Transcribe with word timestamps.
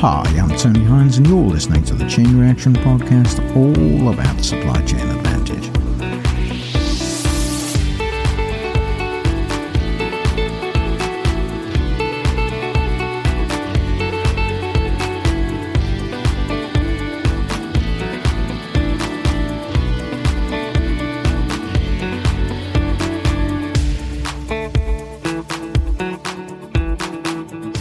Hi, 0.00 0.24
I'm 0.38 0.48
Tony 0.56 0.82
Hines, 0.82 1.18
and 1.18 1.26
you're 1.26 1.36
listening 1.36 1.84
to 1.84 1.94
the 1.94 2.08
Chain 2.08 2.38
Reaction 2.38 2.72
Podcast, 2.72 3.38
all 3.54 4.08
about 4.08 4.42
supply 4.42 4.80
chain 4.86 5.06
advantage. 5.10 5.68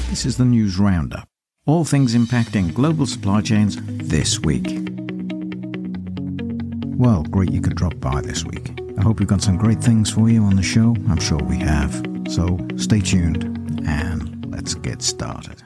This 0.09 0.25
is 0.25 0.35
the 0.35 0.43
news 0.43 0.77
roundup. 0.77 1.28
All 1.69 1.85
things 1.85 2.15
impacting 2.15 2.73
global 2.73 3.05
supply 3.05 3.41
chains 3.41 3.77
this 3.85 4.39
week. 4.39 4.65
Well, 6.97 7.21
great 7.25 7.51
you 7.51 7.61
could 7.61 7.75
drop 7.75 7.99
by 7.99 8.21
this 8.21 8.43
week. 8.43 8.71
I 8.97 9.03
hope 9.03 9.19
we've 9.19 9.27
got 9.27 9.43
some 9.43 9.55
great 9.55 9.79
things 9.79 10.09
for 10.09 10.31
you 10.31 10.41
on 10.41 10.55
the 10.55 10.63
show. 10.63 10.95
I'm 11.07 11.19
sure 11.19 11.37
we 11.37 11.59
have. 11.59 11.93
So 12.27 12.57
stay 12.75 13.01
tuned 13.01 13.43
and 13.87 14.51
let's 14.51 14.73
get 14.73 15.03
started. 15.03 15.61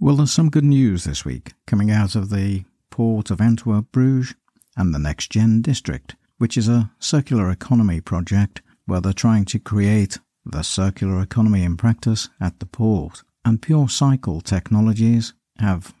Well, 0.00 0.16
there's 0.16 0.32
some 0.32 0.48
good 0.48 0.64
news 0.64 1.04
this 1.04 1.26
week 1.26 1.52
coming 1.66 1.90
out 1.90 2.14
of 2.14 2.30
the 2.30 2.64
port 2.88 3.30
of 3.30 3.38
Antwerp 3.42 3.92
Bruges 3.92 4.34
and 4.78 4.94
the 4.94 4.98
Next 4.98 5.30
Gen 5.30 5.60
District, 5.60 6.16
which 6.38 6.56
is 6.56 6.70
a 6.70 6.90
circular 6.98 7.50
economy 7.50 8.00
project 8.00 8.62
where 8.86 9.02
they're 9.02 9.12
trying 9.12 9.44
to 9.44 9.58
create 9.58 10.18
the 10.44 10.62
circular 10.62 11.20
economy 11.20 11.62
in 11.62 11.76
practice 11.76 12.28
at 12.40 12.58
the 12.60 12.66
port. 12.66 13.22
And 13.44 13.60
PureCycle 13.60 14.42
Technologies 14.42 15.34
have 15.58 15.94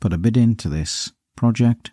put 0.00 0.12
a 0.12 0.18
bid 0.18 0.36
into 0.36 0.68
this 0.68 1.12
project 1.36 1.92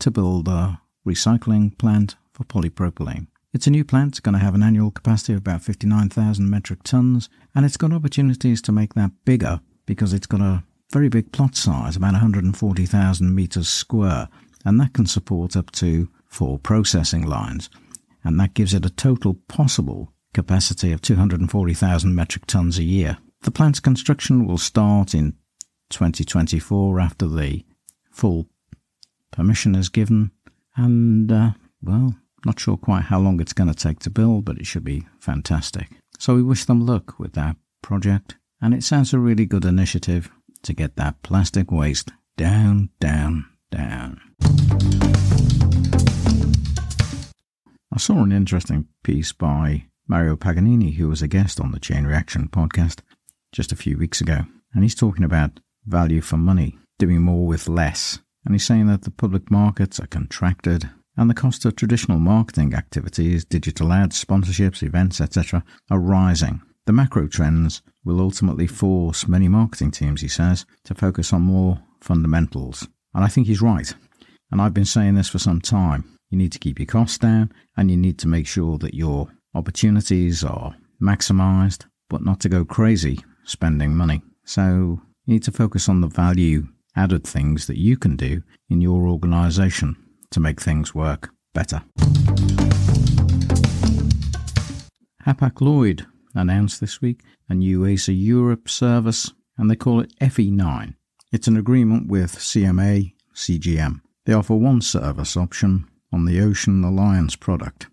to 0.00 0.10
build 0.10 0.48
a 0.48 0.80
recycling 1.06 1.76
plant 1.78 2.16
for 2.32 2.44
polypropylene. 2.44 3.28
It's 3.52 3.66
a 3.66 3.70
new 3.70 3.84
plant, 3.84 4.12
it's 4.12 4.20
going 4.20 4.34
to 4.34 4.44
have 4.44 4.54
an 4.54 4.62
annual 4.62 4.90
capacity 4.90 5.32
of 5.32 5.40
about 5.40 5.62
59,000 5.62 6.48
metric 6.48 6.82
tons, 6.84 7.28
and 7.54 7.64
it's 7.64 7.76
got 7.76 7.92
opportunities 7.92 8.62
to 8.62 8.72
make 8.72 8.94
that 8.94 9.10
bigger 9.24 9.60
because 9.86 10.12
it's 10.12 10.26
got 10.26 10.40
a 10.40 10.62
very 10.92 11.08
big 11.08 11.32
plot 11.32 11.56
size, 11.56 11.96
about 11.96 12.12
140,000 12.12 13.34
metres 13.34 13.68
square, 13.68 14.28
and 14.64 14.78
that 14.78 14.92
can 14.92 15.06
support 15.06 15.56
up 15.56 15.70
to 15.72 16.08
four 16.26 16.58
processing 16.58 17.26
lines 17.26 17.68
and 18.24 18.38
that 18.38 18.54
gives 18.54 18.74
it 18.74 18.86
a 18.86 18.90
total 18.90 19.34
possible 19.48 20.12
capacity 20.32 20.92
of 20.92 21.02
240,000 21.02 22.14
metric 22.14 22.46
tons 22.46 22.78
a 22.78 22.82
year. 22.84 23.18
The 23.42 23.50
plant's 23.50 23.80
construction 23.80 24.46
will 24.46 24.58
start 24.58 25.14
in 25.14 25.34
2024 25.90 27.00
after 27.00 27.26
the 27.26 27.64
full 28.10 28.46
permission 29.30 29.74
is 29.74 29.88
given, 29.88 30.30
and 30.76 31.30
uh, 31.30 31.50
well, 31.82 32.14
not 32.44 32.60
sure 32.60 32.76
quite 32.76 33.04
how 33.04 33.18
long 33.18 33.40
it's 33.40 33.52
going 33.52 33.72
to 33.72 33.74
take 33.74 34.00
to 34.00 34.10
build, 34.10 34.44
but 34.44 34.58
it 34.58 34.66
should 34.66 34.84
be 34.84 35.06
fantastic. 35.18 35.88
So 36.18 36.34
we 36.34 36.42
wish 36.42 36.64
them 36.64 36.84
luck 36.84 37.18
with 37.18 37.32
that 37.32 37.56
project, 37.82 38.36
and 38.60 38.74
it 38.74 38.84
sounds 38.84 39.12
a 39.12 39.18
really 39.18 39.46
good 39.46 39.64
initiative 39.64 40.30
to 40.62 40.74
get 40.74 40.96
that 40.96 41.22
plastic 41.22 41.70
waste 41.70 42.12
down, 42.36 42.90
down, 43.00 43.46
down. 43.70 44.20
I 47.92 47.98
saw 47.98 48.22
an 48.22 48.32
interesting 48.32 48.86
piece 49.02 49.32
by 49.32 49.86
Mario 50.10 50.34
Paganini, 50.34 50.96
who 50.96 51.08
was 51.08 51.22
a 51.22 51.28
guest 51.28 51.60
on 51.60 51.70
the 51.70 51.78
Chain 51.78 52.04
Reaction 52.04 52.48
podcast 52.48 52.98
just 53.52 53.70
a 53.70 53.76
few 53.76 53.96
weeks 53.96 54.20
ago, 54.20 54.40
and 54.74 54.82
he's 54.82 54.96
talking 54.96 55.22
about 55.22 55.60
value 55.86 56.20
for 56.20 56.36
money, 56.36 56.76
doing 56.98 57.22
more 57.22 57.46
with 57.46 57.68
less. 57.68 58.18
And 58.44 58.52
he's 58.52 58.66
saying 58.66 58.88
that 58.88 59.02
the 59.02 59.12
public 59.12 59.52
markets 59.52 60.00
are 60.00 60.08
contracted 60.08 60.90
and 61.16 61.30
the 61.30 61.34
cost 61.34 61.64
of 61.64 61.76
traditional 61.76 62.18
marketing 62.18 62.74
activities, 62.74 63.44
digital 63.44 63.92
ads, 63.92 64.22
sponsorships, 64.24 64.82
events, 64.82 65.20
etc., 65.20 65.62
are 65.92 66.00
rising. 66.00 66.60
The 66.86 66.92
macro 66.92 67.28
trends 67.28 67.80
will 68.04 68.20
ultimately 68.20 68.66
force 68.66 69.28
many 69.28 69.46
marketing 69.46 69.92
teams, 69.92 70.22
he 70.22 70.28
says, 70.28 70.66
to 70.86 70.94
focus 70.96 71.32
on 71.32 71.42
more 71.42 71.84
fundamentals. 72.00 72.88
And 73.14 73.22
I 73.22 73.28
think 73.28 73.46
he's 73.46 73.62
right. 73.62 73.94
And 74.50 74.60
I've 74.60 74.74
been 74.74 74.84
saying 74.84 75.14
this 75.14 75.28
for 75.28 75.38
some 75.38 75.60
time. 75.60 76.18
You 76.30 76.38
need 76.38 76.50
to 76.50 76.58
keep 76.58 76.80
your 76.80 76.86
costs 76.86 77.18
down 77.18 77.52
and 77.76 77.92
you 77.92 77.96
need 77.96 78.18
to 78.18 78.28
make 78.28 78.48
sure 78.48 78.76
that 78.78 78.94
your 78.94 79.28
opportunities 79.54 80.44
are 80.44 80.74
maximized, 81.00 81.86
but 82.08 82.24
not 82.24 82.40
to 82.40 82.48
go 82.48 82.64
crazy 82.64 83.20
spending 83.44 83.96
money. 83.96 84.22
So 84.44 85.00
you 85.26 85.34
need 85.34 85.42
to 85.44 85.52
focus 85.52 85.88
on 85.88 86.00
the 86.00 86.08
value 86.08 86.68
added 86.96 87.24
things 87.24 87.66
that 87.66 87.78
you 87.78 87.96
can 87.96 88.16
do 88.16 88.42
in 88.68 88.80
your 88.80 89.06
organization 89.08 89.96
to 90.30 90.40
make 90.40 90.60
things 90.60 90.94
work 90.94 91.30
better. 91.54 91.82
Hapag 95.26 95.60
Lloyd 95.60 96.06
announced 96.34 96.80
this 96.80 97.00
week 97.00 97.22
a 97.48 97.54
new 97.54 97.84
ACER 97.84 98.12
Europe 98.12 98.68
service, 98.68 99.32
and 99.58 99.70
they 99.70 99.76
call 99.76 100.00
it 100.00 100.14
FE9. 100.20 100.94
It's 101.32 101.48
an 101.48 101.56
agreement 101.56 102.08
with 102.08 102.36
CMA 102.36 103.12
CGM. 103.34 104.00
They 104.24 104.32
offer 104.32 104.54
one 104.54 104.80
service 104.80 105.36
option 105.36 105.86
on 106.12 106.24
the 106.24 106.40
Ocean 106.40 106.82
Alliance 106.84 107.36
product, 107.36 107.88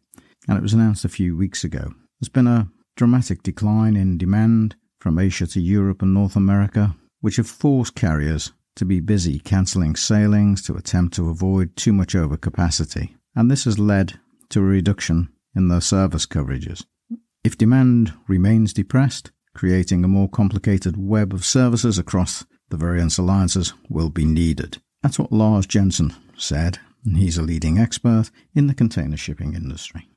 and 0.48 0.58
it 0.58 0.62
was 0.62 0.74
announced 0.74 1.06
a 1.06 1.10
few 1.10 1.36
weeks 1.36 1.64
ago. 1.64 1.94
There's 2.20 2.30
been 2.30 2.48
a 2.48 2.70
dramatic 2.96 3.44
decline 3.44 3.96
in 3.96 4.18
demand 4.18 4.76
from 5.00 5.20
Asia 5.20 5.48
to 5.48 5.62
Europe 5.62 6.02
and 6.02 6.14
North 6.14 6.36
America, 6.36 6.96
which 7.22 7.36
have 7.36 7.48
forced 7.48 7.96
carriers 7.96 8.54
to 8.76 8.86
be 8.86 9.00
busy 9.00 9.40
cancelling 9.40 9.96
sailings 9.96 10.62
to 10.64 10.76
attempt 10.76 11.16
to 11.16 11.30
avoid 11.30 11.76
too 11.76 11.94
much 11.94 12.14
overcapacity, 12.14 13.16
and 13.36 13.50
this 13.50 13.66
has 13.66 13.80
led 13.80 14.20
to 14.50 14.60
a 14.60 14.64
reduction 14.64 15.30
in 15.56 15.68
their 15.68 15.82
service 15.82 16.26
coverages. 16.26 16.86
If 17.44 17.58
demand 17.58 18.14
remains 18.28 18.74
depressed, 18.74 19.32
creating 19.54 20.04
a 20.04 20.08
more 20.08 20.30
complicated 20.30 20.96
web 20.98 21.34
of 21.34 21.46
services 21.46 21.98
across 21.98 22.46
the 22.70 22.78
various 22.78 23.18
alliances 23.18 23.74
will 23.90 24.10
be 24.10 24.26
needed. 24.26 24.78
That's 25.02 25.18
what 25.18 25.32
Lars 25.32 25.66
Jensen 25.66 26.14
said 26.36 26.80
and 27.08 27.18
he's 27.18 27.38
a 27.38 27.42
leading 27.42 27.80
expert 27.80 28.30
in 28.54 28.68
the 28.68 28.74
container 28.74 29.18
shipping 29.18 29.54
industry. 29.54 30.10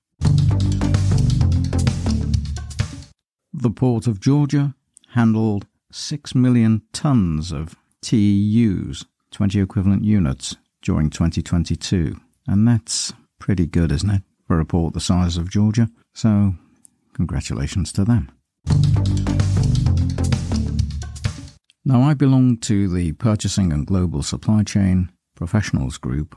The 3.61 3.71
Port 3.71 4.07
of 4.07 4.21
Georgia 4.21 4.75
handled 5.09 5.67
6 5.93 6.35
million 6.35 6.81
tons 6.95 7.53
of 7.53 7.77
TEUs, 8.01 9.05
20 9.33 9.61
equivalent 9.61 10.03
units, 10.03 10.57
during 10.81 11.11
2022. 11.11 12.17
And 12.47 12.67
that's 12.67 13.13
pretty 13.39 13.67
good, 13.67 13.93
isn't 13.93 14.09
it, 14.09 14.23
for 14.47 14.61
a 14.61 14.65
port 14.65 14.95
the 14.95 15.01
size 15.01 15.37
of 15.37 15.51
Georgia? 15.51 15.91
So, 16.15 16.55
congratulations 17.13 17.93
to 17.93 18.05
them. 18.07 18.33
Now, 21.85 22.01
I 22.01 22.15
belong 22.15 22.57
to 22.61 22.89
the 22.89 23.13
Purchasing 23.13 23.75
and 23.75 23.87
Global 23.87 24.23
Supply 24.23 24.63
Chain 24.63 25.13
Professionals 25.35 25.99
Group, 25.99 26.35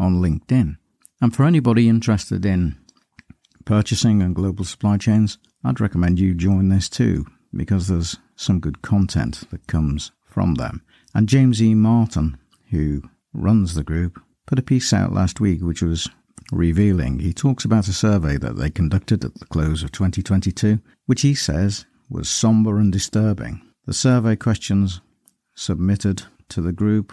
on 0.00 0.20
LinkedIn. 0.20 0.78
And 1.20 1.34
for 1.34 1.44
anybody 1.44 1.88
interested 1.88 2.44
in 2.44 2.76
purchasing 3.64 4.20
and 4.20 4.34
global 4.34 4.64
supply 4.64 4.96
chains, 4.96 5.38
I'd 5.64 5.80
recommend 5.80 6.18
you 6.18 6.34
join 6.34 6.68
this 6.68 6.88
too, 6.88 7.26
because 7.54 7.88
there's 7.88 8.16
some 8.36 8.60
good 8.60 8.82
content 8.82 9.44
that 9.50 9.66
comes 9.66 10.12
from 10.24 10.54
them. 10.54 10.82
And 11.14 11.28
James 11.28 11.62
E. 11.62 11.74
Martin, 11.74 12.36
who 12.70 13.02
runs 13.32 13.74
the 13.74 13.84
group, 13.84 14.20
put 14.46 14.58
a 14.58 14.62
piece 14.62 14.92
out 14.92 15.12
last 15.12 15.40
week 15.40 15.62
which 15.62 15.82
was 15.82 16.08
revealing. 16.52 17.18
He 17.18 17.32
talks 17.32 17.64
about 17.64 17.88
a 17.88 17.92
survey 17.92 18.36
that 18.36 18.56
they 18.56 18.70
conducted 18.70 19.24
at 19.24 19.34
the 19.34 19.46
close 19.46 19.82
of 19.82 19.92
2022, 19.92 20.80
which 21.06 21.22
he 21.22 21.34
says 21.34 21.86
was 22.08 22.28
somber 22.28 22.78
and 22.78 22.92
disturbing. 22.92 23.62
The 23.86 23.94
survey 23.94 24.36
questions 24.36 25.00
submitted 25.54 26.24
to 26.50 26.60
the 26.60 26.72
group 26.72 27.12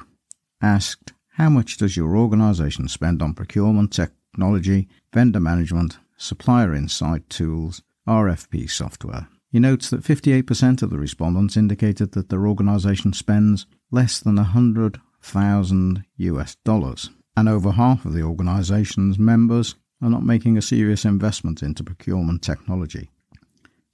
asked 0.62 1.14
how 1.30 1.50
much 1.50 1.78
does 1.78 1.98
your 1.98 2.16
organization 2.16 2.88
spend 2.88 3.22
on 3.22 3.34
procurement, 3.34 3.94
technology, 3.94 4.88
vendor 5.12 5.40
management, 5.40 5.98
supplier 6.18 6.76
insight 6.76 7.28
tools, 7.30 7.82
RFP 8.08 8.70
software? 8.70 9.28
He 9.52 9.60
notes 9.60 9.90
that 9.90 10.02
58% 10.02 10.82
of 10.82 10.90
the 10.90 10.98
respondents 10.98 11.56
indicated 11.58 12.14
that 12.14 12.30
their 12.30 12.48
organization 12.48 13.14
spends 13.14 13.66
less 13.92 14.20
than 14.20 14.36
100,000 14.36 16.06
US 16.18 16.56
dollars, 16.66 17.10
and 17.38 17.48
over 17.48 17.72
half 17.72 18.06
of 18.06 18.14
the 18.14 18.24
organization's 18.24 19.20
members 19.20 19.76
are 20.02 20.10
not 20.10 20.26
making 20.26 20.58
a 20.58 20.62
serious 20.62 21.06
investment 21.06 21.62
into 21.62 21.84
procurement 21.84 22.42
technology. 22.42 23.10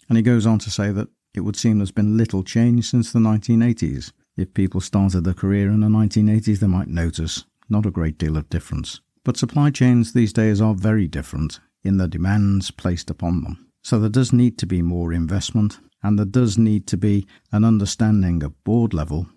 And 0.08 0.18
he 0.18 0.24
goes 0.24 0.46
on 0.46 0.60
to 0.60 0.72
say 0.72 0.92
that 0.92 1.10
it 1.34 1.42
would 1.42 1.56
seem 1.56 1.78
there's 1.78 1.92
been 1.92 2.18
little 2.18 2.44
change 2.44 2.90
since 2.90 3.12
the 3.12 3.20
1980s, 3.20 4.12
if 4.40 4.54
people 4.54 4.80
started 4.80 5.26
their 5.26 5.34
career 5.34 5.70
in 5.70 5.82
the 5.82 5.88
1980s, 5.88 6.60
they 6.60 6.68
might 6.68 6.88
notice 6.88 7.44
not 7.70 7.86
a 7.86 7.92
great 7.92 8.18
deal 8.18 8.38
of 8.38 8.50
difference. 8.50 9.02
But 9.26 9.36
supply 9.36 9.70
chains 9.70 10.14
these 10.14 10.32
days 10.32 10.62
are 10.62 10.74
very 10.74 11.08
different 11.08 11.60
in 11.84 11.98
the 11.98 12.08
demands 12.08 12.72
placed 12.72 13.10
upon 13.10 13.44
them. 13.44 13.69
So 13.82 14.00
there 14.00 14.10
does 14.10 14.34
need 14.34 14.58
to 14.60 14.66
be 14.66 14.82
more 14.82 15.14
investment 15.14 15.80
And 16.02 16.18
there 16.18 16.26
does 16.26 16.58
need 16.58 16.88
to 16.88 16.98
be 16.98 17.28
an 17.52 17.64
understanding 17.64 18.42
at 18.44 18.64
board 18.64 18.94
level 18.94 19.28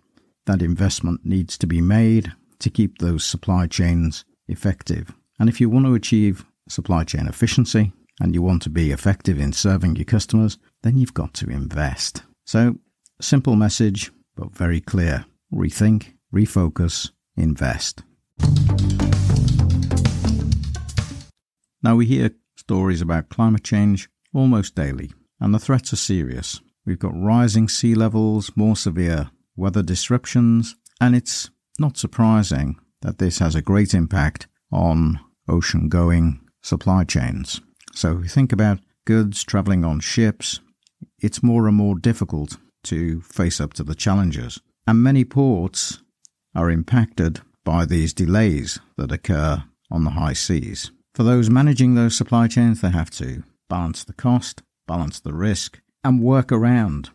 that 0.47 0.63
investment 0.63 1.25
needs 1.25 1.59
to 1.59 1.67
be 1.67 1.81
made 1.81 2.33
to 2.61 2.71
keep 2.71 2.99
those 2.99 3.25
supply 3.25 3.67
chains 3.67 4.25
effective. 4.49 5.13
And 5.39 5.49
if 5.49 5.61
you 5.61 5.69
want 5.69 5.87
to 5.87 5.95
achieve 5.95 6.45
supply 6.69 7.05
chain 7.05 7.27
efficiency 7.27 7.93
and 8.21 8.35
you 8.35 8.43
want 8.43 8.63
to 8.63 8.71
be 8.71 8.93
effective 8.93 9.41
in 9.41 9.53
serving 9.53 9.97
your 9.97 10.05
customers, 10.05 10.59
then 10.83 10.97
you've 10.97 11.15
got 11.15 11.35
to 11.35 11.51
invest. 11.51 12.23
So, 12.45 12.77
simple 13.21 13.57
message, 13.57 14.13
but 14.37 14.55
very 14.55 14.81
clear. 14.81 15.25
Rethink, 15.53 16.15
refocus, 16.33 17.11
invest. 17.37 18.03
Now, 21.83 21.97
we 21.97 22.07
hear 22.07 22.31
stories 22.57 23.01
about 23.01 23.29
climate 23.29 23.65
change 23.65 24.09
almost 24.35 24.75
daily, 24.75 25.13
and 25.41 25.55
the 25.55 25.59
threats 25.59 25.93
are 25.93 25.97
serious. 25.97 26.61
We've 26.85 26.99
got 26.99 27.13
rising 27.15 27.69
sea 27.69 27.95
levels, 27.95 28.51
more 28.57 28.77
severe 28.77 29.31
weather 29.57 29.83
disruptions, 29.83 30.77
and 31.01 31.15
it's 31.15 31.51
not 31.79 31.97
surprising 31.97 32.77
that 33.03 33.19
this 33.19 33.39
has 33.39 33.55
a 33.55 33.63
great 33.63 33.95
impact 33.95 34.47
on 34.71 35.21
ocean 35.49 35.89
going 35.89 36.41
supply 36.63 37.05
chains. 37.05 37.61
So, 37.93 38.19
if 38.19 38.23
you 38.23 38.29
think 38.29 38.53
about 38.53 38.81
goods 39.05 39.45
travelling 39.45 39.85
on 39.85 40.01
ships, 40.01 40.61
it's 41.19 41.43
more 41.43 41.69
and 41.69 41.77
more 41.77 41.99
difficult 41.99 42.57
to 42.85 43.21
face 43.23 43.61
up 43.61 43.75
to 43.75 43.85
the 43.85 43.95
challenges. 43.95 44.61
And 44.87 45.03
many 45.03 45.25
ports 45.25 46.03
are 46.55 46.71
impacted 46.71 47.41
by 47.65 47.85
these 47.85 48.13
delays 48.13 48.81
that 48.97 49.13
occur 49.13 49.65
on 49.91 50.05
the 50.05 50.11
high 50.11 50.33
seas. 50.33 50.91
For 51.15 51.23
those 51.23 51.51
managing 51.51 51.95
those 51.95 52.17
supply 52.17 52.49
chains, 52.49 52.81
they 52.81 52.91
have 52.91 53.11
to 53.11 53.45
balance 53.73 54.05
the 54.05 54.13
cost, 54.13 54.61
balance 54.87 55.19
the 55.19 55.33
risk, 55.33 55.81
and 56.05 56.21
work 56.21 56.53
around 56.53 57.09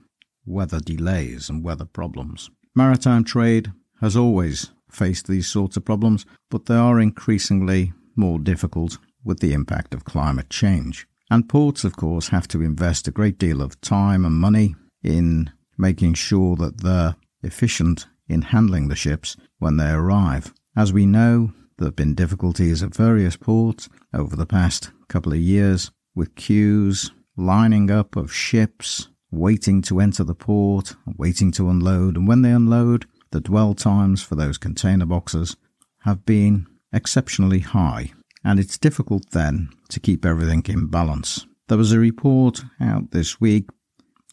weather 0.43 0.79
delays 0.79 1.51
and 1.51 1.63
weather 1.63 1.85
problems. 1.85 2.49
Maritime 2.75 3.23
trade 3.23 3.71
has 4.01 4.17
always 4.17 4.71
faced 4.89 5.27
these 5.27 5.45
sorts 5.45 5.77
of 5.77 5.85
problems, 5.85 6.25
but 6.49 6.65
they 6.65 6.73
are 6.73 6.99
increasingly 6.99 7.93
more 8.15 8.39
difficult 8.39 8.97
with 9.23 9.39
the 9.39 9.53
impact 9.53 9.93
of 9.93 10.03
climate 10.03 10.49
change. 10.49 11.07
And 11.29 11.47
ports, 11.47 11.83
of 11.83 11.95
course, 11.95 12.29
have 12.29 12.47
to 12.47 12.63
invest 12.63 13.07
a 13.07 13.11
great 13.11 13.37
deal 13.37 13.61
of 13.61 13.79
time 13.79 14.25
and 14.25 14.33
money 14.33 14.75
in 15.03 15.51
making 15.77 16.15
sure 16.15 16.55
that 16.55 16.81
they're 16.81 17.17
efficient 17.43 18.07
in 18.27 18.41
handling 18.41 18.87
the 18.87 18.95
ships 18.95 19.37
when 19.59 19.77
they 19.77 19.91
arrive. 19.91 20.55
As 20.75 20.91
we 20.91 21.05
know, 21.05 21.51
there 21.77 21.89
have 21.89 21.95
been 21.95 22.15
difficulties 22.15 22.81
at 22.81 22.95
various 22.95 23.35
ports 23.37 23.89
over 24.11 24.35
the 24.35 24.47
past 24.47 24.89
couple 25.07 25.33
of 25.33 25.37
years 25.37 25.91
with 26.17 26.35
queues, 26.35 27.11
lining 27.37 27.91
up 27.91 28.15
of 28.15 28.33
ships, 28.33 29.07
waiting 29.31 29.81
to 29.83 29.99
enter 29.99 30.23
the 30.23 30.33
port, 30.33 30.95
waiting 31.15 31.51
to 31.51 31.69
unload, 31.69 32.17
and 32.17 32.27
when 32.27 32.41
they 32.41 32.51
unload, 32.51 33.05
the 33.31 33.39
dwell 33.39 33.73
times 33.73 34.23
for 34.23 34.35
those 34.35 34.57
container 34.57 35.05
boxes 35.05 35.55
have 35.99 36.25
been 36.25 36.65
exceptionally 36.91 37.59
high 37.59 38.11
and 38.43 38.59
it's 38.59 38.77
difficult 38.77 39.29
then 39.31 39.69
to 39.89 39.99
keep 39.99 40.25
everything 40.25 40.63
in 40.67 40.87
balance. 40.87 41.45
There 41.67 41.77
was 41.77 41.91
a 41.91 41.99
report 41.99 42.63
out 42.79 43.11
this 43.11 43.41
week, 43.41 43.69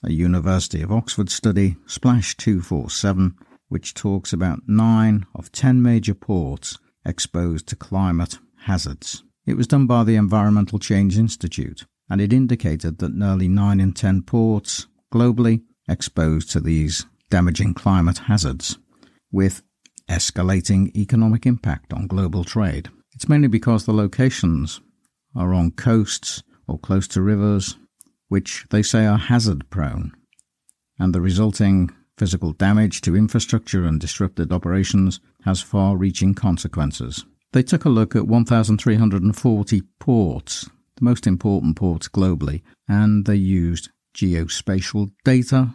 a 0.04 0.12
University 0.12 0.82
of 0.82 0.92
Oxford 0.92 1.28
study, 1.28 1.76
Splash 1.86 2.36
247, 2.36 3.34
which 3.68 3.92
talks 3.92 4.32
about 4.32 4.60
9 4.68 5.26
of 5.34 5.50
10 5.50 5.82
major 5.82 6.14
ports 6.14 6.78
exposed 7.04 7.66
to 7.68 7.76
climate 7.76 8.38
hazards. 8.60 9.24
It 9.46 9.56
was 9.58 9.66
done 9.66 9.86
by 9.86 10.04
the 10.04 10.16
Environmental 10.16 10.78
Change 10.78 11.18
Institute, 11.18 11.84
and 12.08 12.20
it 12.20 12.32
indicated 12.32 12.98
that 12.98 13.14
nearly 13.14 13.46
9 13.46 13.78
in 13.78 13.92
10 13.92 14.22
ports 14.22 14.86
globally 15.12 15.62
exposed 15.86 16.50
to 16.52 16.60
these 16.60 17.04
damaging 17.30 17.74
climate 17.74 18.18
hazards, 18.18 18.78
with 19.30 19.62
escalating 20.08 20.94
economic 20.96 21.44
impact 21.44 21.92
on 21.92 22.06
global 22.06 22.44
trade. 22.44 22.88
It's 23.14 23.28
mainly 23.28 23.48
because 23.48 23.84
the 23.84 23.92
locations 23.92 24.80
are 25.36 25.52
on 25.52 25.72
coasts 25.72 26.42
or 26.66 26.78
close 26.78 27.06
to 27.08 27.20
rivers, 27.20 27.76
which 28.28 28.66
they 28.70 28.82
say 28.82 29.04
are 29.06 29.18
hazard 29.18 29.68
prone, 29.68 30.12
and 30.98 31.14
the 31.14 31.20
resulting 31.20 31.90
physical 32.16 32.52
damage 32.52 33.02
to 33.02 33.16
infrastructure 33.16 33.84
and 33.84 34.00
disrupted 34.00 34.52
operations 34.52 35.20
has 35.44 35.60
far 35.60 35.96
reaching 35.96 36.32
consequences. 36.32 37.24
They 37.54 37.62
took 37.62 37.86
a 37.86 37.88
look 37.88 38.14
at 38.14 38.26
1,340 38.26 39.82
ports, 39.98 40.68
the 40.96 41.04
most 41.04 41.26
important 41.26 41.76
ports 41.76 42.08
globally, 42.08 42.60
and 42.86 43.24
they 43.24 43.36
used 43.36 43.88
geospatial 44.14 45.10
data 45.24 45.70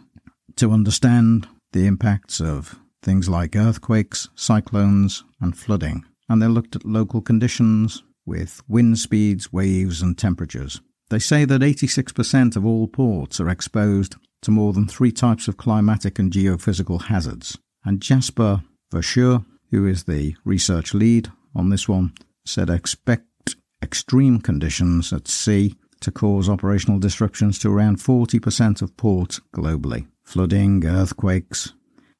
to 0.54 0.70
understand 0.70 1.48
the 1.72 1.86
impacts 1.86 2.40
of 2.40 2.78
things 3.02 3.28
like 3.28 3.56
earthquakes, 3.56 4.28
cyclones, 4.36 5.24
and 5.40 5.58
flooding 5.58 6.04
and 6.30 6.40
they 6.40 6.46
looked 6.46 6.76
at 6.76 6.84
local 6.84 7.20
conditions 7.20 8.04
with 8.24 8.62
wind 8.68 9.00
speeds, 9.00 9.52
waves, 9.52 10.00
and 10.00 10.16
temperatures. 10.16 10.80
They 11.10 11.18
say 11.18 11.44
that 11.44 11.60
86% 11.60 12.54
of 12.54 12.64
all 12.64 12.86
ports 12.86 13.40
are 13.40 13.48
exposed 13.48 14.14
to 14.42 14.52
more 14.52 14.72
than 14.72 14.86
three 14.86 15.10
types 15.10 15.48
of 15.48 15.56
climatic 15.56 16.20
and 16.20 16.32
geophysical 16.32 17.06
hazards. 17.06 17.58
And 17.84 18.00
Jasper 18.00 18.62
Verschuur, 18.92 19.44
who 19.72 19.88
is 19.88 20.04
the 20.04 20.36
research 20.44 20.94
lead 20.94 21.32
on 21.54 21.70
this 21.70 21.88
one, 21.88 22.12
said 22.44 22.70
expect 22.70 23.56
extreme 23.82 24.40
conditions 24.40 25.12
at 25.12 25.28
sea 25.28 25.74
to 26.00 26.10
cause 26.10 26.48
operational 26.48 26.98
disruptions 26.98 27.58
to 27.58 27.70
around 27.70 27.98
40% 27.98 28.82
of 28.82 28.96
ports 28.96 29.40
globally. 29.54 30.06
Flooding, 30.22 30.84
earthquakes. 30.86 31.74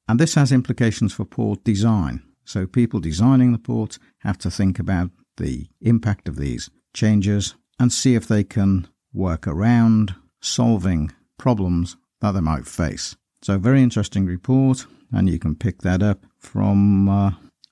And 0.09 0.19
this 0.19 0.35
has 0.35 0.53
implications 0.53 1.13
for 1.13 1.25
port 1.25 1.65
design. 1.65 2.23
So 2.45 2.67
people 2.67 3.01
designing 3.01 3.53
the 3.53 3.59
port 3.59 3.99
have 4.19 4.39
to 4.39 4.51
think 4.51 4.79
about 4.79 5.11
the 5.37 5.69
impact 5.81 6.29
of 6.29 6.37
these 6.37 6.69
changes 6.93 7.55
and 7.79 7.93
see 7.93 8.15
if 8.15 8.27
they 8.27 8.45
can 8.45 8.89
work 9.13 9.47
around 9.47 10.15
solving 10.41 11.13
problems 11.39 11.97
that 12.21 12.33
they 12.33 12.41
might 12.41 12.67
face. 12.67 13.17
So, 13.43 13.59
very 13.59 13.83
interesting 13.83 14.27
report, 14.27 14.87
and 15.11 15.29
you 15.29 15.39
can 15.39 15.55
pick 15.55 15.81
that 15.83 16.03
up 16.03 16.27
from 16.39 17.09
uh, 17.09 17.31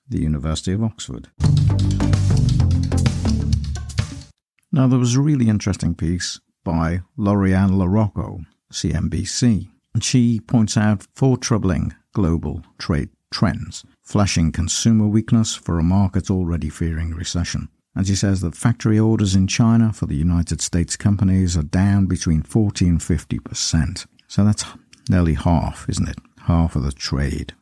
the 0.09 0.21
University 0.21 0.71
of 0.73 0.83
Oxford. 0.83 1.29
Now, 4.71 4.87
there 4.87 4.99
was 4.99 5.15
a 5.15 5.21
really 5.21 5.49
interesting 5.49 5.95
piece 5.95 6.39
by 6.63 7.01
Lori 7.17 7.53
Ann 7.53 7.71
LaRocco, 7.71 8.45
CNBC, 8.71 9.67
and 9.93 10.03
she 10.03 10.39
points 10.39 10.77
out 10.77 11.07
four 11.15 11.37
troubling 11.37 11.93
global 12.13 12.63
trade 12.77 13.09
trends, 13.31 13.83
flashing 14.03 14.51
consumer 14.51 15.07
weakness 15.07 15.55
for 15.55 15.79
a 15.79 15.83
market 15.83 16.29
already 16.29 16.69
fearing 16.69 17.11
recession. 17.11 17.69
And 17.95 18.05
she 18.05 18.15
says 18.15 18.41
that 18.41 18.55
factory 18.55 18.99
orders 18.99 19.35
in 19.35 19.47
China 19.47 19.91
for 19.91 20.05
the 20.05 20.15
United 20.15 20.61
States 20.61 20.95
companies 20.95 21.57
are 21.57 21.63
down 21.63 22.05
between 22.05 22.43
40 22.43 22.87
and 22.87 22.99
50%. 22.99 24.05
So 24.27 24.45
that's 24.45 24.65
nearly 25.09 25.33
half, 25.33 25.89
isn't 25.89 26.07
it? 26.07 26.19
Half 26.41 26.75
of 26.75 26.83
the 26.83 26.91
trade, 26.91 27.53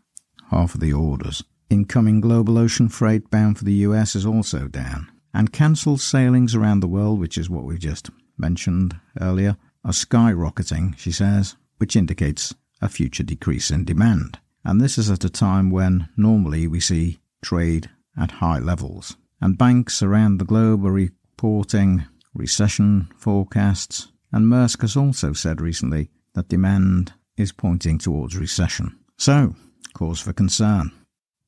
half 0.51 0.75
of 0.75 0.81
the 0.81 0.93
orders. 0.93 1.43
Incoming 1.69 2.21
global 2.21 2.57
ocean 2.57 2.87
freight 2.87 3.29
bound 3.29 3.57
for 3.57 3.65
the 3.65 3.73
US 3.73 4.15
is 4.15 4.25
also 4.25 4.67
down. 4.67 5.09
And 5.33 5.51
cancelled 5.51 5.99
sailings 5.99 6.55
around 6.55 6.79
the 6.79 6.87
world, 6.87 7.19
which 7.19 7.37
is 7.37 7.49
what 7.49 7.65
we've 7.65 7.77
just 7.77 8.09
mentioned 8.37 8.97
earlier, 9.19 9.57
are 9.83 9.91
skyrocketing, 9.91 10.97
she 10.97 11.11
says, 11.11 11.55
which 11.77 11.95
indicates 11.95 12.55
a 12.81 12.87
future 12.87 13.23
decrease 13.23 13.69
in 13.69 13.83
demand. 13.83 14.39
And 14.63 14.79
this 14.79 14.97
is 14.97 15.09
at 15.09 15.25
a 15.25 15.29
time 15.29 15.69
when 15.69 16.09
normally 16.15 16.67
we 16.67 16.79
see 16.79 17.19
trade 17.43 17.89
at 18.17 18.31
high 18.31 18.59
levels. 18.59 19.17
And 19.41 19.57
banks 19.57 20.01
around 20.01 20.37
the 20.37 20.45
globe 20.45 20.85
are 20.85 20.91
reporting 20.91 22.05
recession 22.33 23.09
forecasts. 23.17 24.07
And 24.31 24.45
Maersk 24.45 24.81
has 24.81 24.95
also 24.95 25.33
said 25.33 25.61
recently 25.61 26.09
that 26.33 26.49
demand 26.49 27.13
is 27.35 27.51
pointing 27.51 27.97
towards 27.97 28.37
recession. 28.37 28.97
So, 29.17 29.55
cause 29.93 30.19
for 30.19 30.33
concern. 30.33 30.91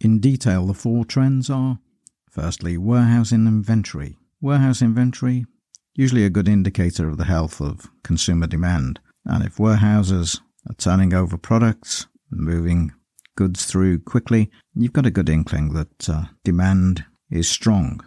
In 0.01 0.19
detail, 0.19 0.65
the 0.65 0.73
four 0.73 1.03
trends 1.03 1.49
are 1.49 1.79
firstly, 2.29 2.77
warehousing 2.77 3.47
inventory. 3.47 4.17
Warehouse 4.39 4.81
inventory, 4.81 5.45
usually 5.93 6.23
a 6.23 6.29
good 6.29 6.47
indicator 6.47 7.09
of 7.09 7.17
the 7.17 7.25
health 7.25 7.59
of 7.59 7.87
consumer 8.03 8.47
demand. 8.47 9.01
And 9.25 9.43
if 9.43 9.59
warehouses 9.59 10.39
are 10.69 10.75
turning 10.75 11.13
over 11.13 11.37
products, 11.37 12.07
moving 12.31 12.93
goods 13.35 13.65
through 13.65 13.99
quickly, 13.99 14.49
you've 14.73 14.93
got 14.93 15.05
a 15.05 15.11
good 15.11 15.27
inkling 15.27 15.73
that 15.73 16.09
uh, 16.09 16.23
demand 16.45 17.03
is 17.29 17.49
strong. 17.49 17.99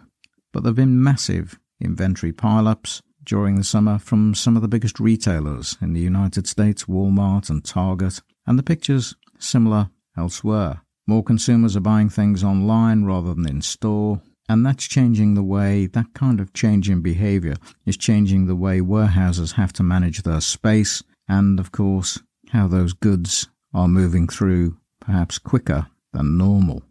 But 0.51 0.63
there 0.63 0.69
have 0.69 0.77
been 0.77 1.03
massive 1.03 1.59
inventory 1.79 2.31
pile-ups 2.31 3.01
during 3.23 3.55
the 3.55 3.63
summer 3.63 3.99
from 3.99 4.33
some 4.33 4.55
of 4.55 4.61
the 4.61 4.67
biggest 4.67 4.99
retailers 4.99 5.77
in 5.81 5.93
the 5.93 6.01
United 6.01 6.47
States, 6.47 6.85
Walmart 6.85 7.49
and 7.49 7.63
Target, 7.63 8.21
and 8.47 8.57
the 8.57 8.63
picture's 8.63 9.15
similar 9.37 9.89
elsewhere. 10.17 10.81
More 11.07 11.23
consumers 11.23 11.75
are 11.75 11.81
buying 11.81 12.09
things 12.09 12.43
online 12.43 13.03
rather 13.03 13.33
than 13.33 13.47
in 13.47 13.61
store, 13.61 14.21
and 14.47 14.65
that's 14.65 14.87
changing 14.87 15.33
the 15.33 15.43
way, 15.43 15.87
that 15.87 16.13
kind 16.13 16.39
of 16.39 16.53
change 16.53 16.89
in 16.89 17.01
behavior 17.01 17.55
is 17.85 17.97
changing 17.97 18.45
the 18.45 18.55
way 18.55 18.81
warehouses 18.81 19.53
have 19.53 19.73
to 19.73 19.83
manage 19.83 20.23
their 20.23 20.41
space 20.41 21.03
and 21.27 21.59
of 21.59 21.71
course, 21.71 22.19
how 22.49 22.67
those 22.67 22.93
goods 22.93 23.47
are 23.73 23.87
moving 23.87 24.27
through 24.27 24.77
perhaps 24.99 25.39
quicker 25.39 25.87
than 26.11 26.37
normal 26.37 26.83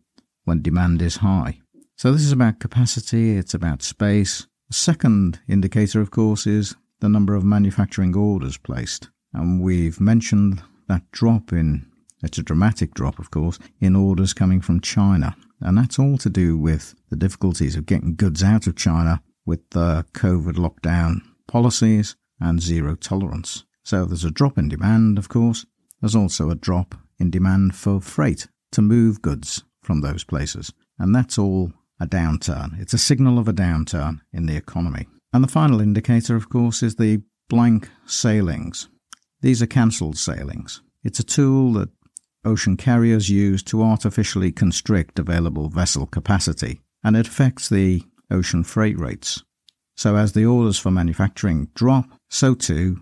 when 0.45 0.63
demand 0.63 1.01
is 1.01 1.17
high. 1.17 1.61
So, 1.97 2.13
this 2.13 2.23
is 2.23 2.33
about 2.33 2.59
capacity, 2.59 3.37
it's 3.37 3.55
about 3.55 3.83
space. 3.83 4.47
The 4.69 4.75
second 4.75 5.41
indicator, 5.49 6.01
of 6.01 6.11
course, 6.11 6.47
is 6.47 6.75
the 7.01 7.09
number 7.09 7.35
of 7.35 7.45
manufacturing 7.45 8.17
orders 8.17 8.57
placed. 8.57 9.11
And 9.33 9.61
we've 9.61 10.01
mentioned 10.01 10.63
that 10.89 11.11
drop 11.13 11.53
in, 11.53 11.87
it's 12.23 12.39
a 12.39 12.43
dramatic 12.43 12.95
drop, 12.95 13.19
of 13.19 13.31
course, 13.31 13.59
in 13.81 13.97
orders 13.97 14.33
coming 14.33 14.61
from 14.61 14.81
China. 14.81 15.37
And 15.61 15.77
that's 15.77 15.99
all 15.99 16.19
to 16.19 16.31
do 16.31 16.57
with 16.57 16.95
the 17.11 17.17
difficulties 17.17 17.77
of 17.77 17.87
getting 17.87 18.15
goods 18.15 18.43
out 18.43 18.67
of 18.67 18.77
China 18.77 19.23
with 19.45 19.71
the 19.71 20.05
COVID 20.15 20.55
lockdown 20.55 21.21
policies 21.49 22.17
and 22.41 22.61
zero 22.61 22.95
tolerance. 22.95 23.65
So 23.85 24.05
there's 24.05 24.25
a 24.25 24.31
drop 24.31 24.59
in 24.59 24.69
demand, 24.69 25.19
of 25.19 25.29
course. 25.29 25.67
There's 26.01 26.17
also 26.17 26.51
a 26.51 26.55
drop 26.55 26.95
in 27.19 27.31
demand 27.31 27.75
for 27.75 28.01
freight 28.01 28.49
to 28.73 28.83
move 28.83 29.23
goods 29.23 29.63
from 29.83 30.01
those 30.01 30.25
places. 30.25 30.73
And 30.99 31.15
that's 31.15 31.39
all 31.39 31.73
a 32.01 32.07
downturn. 32.07 32.81
It's 32.81 32.95
a 32.95 32.99
signal 32.99 33.39
of 33.39 33.49
a 33.49 33.53
downturn 33.53 34.21
in 34.33 34.47
the 34.47 34.57
economy. 34.57 35.07
And 35.33 35.43
the 35.43 35.49
final 35.49 35.81
indicator, 35.81 36.37
of 36.37 36.49
course, 36.49 36.83
is 36.83 36.97
the 36.97 37.23
blank 37.49 37.89
sailings. 38.07 38.89
These 39.41 39.63
are 39.63 39.67
cancelled 39.67 40.17
sailings. 40.17 40.83
It's 41.05 41.21
a 41.21 41.25
tool 41.25 41.73
that 41.75 41.91
ocean 42.45 42.77
carriers 42.77 43.29
use 43.29 43.63
to 43.65 43.83
artificially 43.83 44.53
constrict 44.53 45.19
available 45.19 45.69
vessel 45.69 46.07
capacity, 46.07 46.81
and 47.05 47.17
it 47.17 47.27
affects 47.27 47.69
the 47.69 48.03
ocean 48.31 48.65
freight 48.65 48.99
rates. 48.99 49.43
So, 49.97 50.17
as 50.17 50.33
the 50.33 50.47
orders 50.47 50.79
for 50.79 50.91
manufacturing 50.91 51.69
drop, 51.75 52.07
so 52.31 52.55
too 52.55 53.01